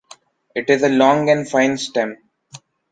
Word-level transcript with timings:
It 0.55 0.67
is 0.71 0.81
a 0.81 0.89
long 0.89 1.29
and 1.29 1.47
fine 1.47 1.77
stem. 1.77 2.17